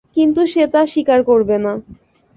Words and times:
কিন্তু 0.15 0.41
সে 0.47 0.63
তা 0.73 0.81
স্বীকার 0.85 1.19
করবে 1.23 1.55
না। 1.57 1.73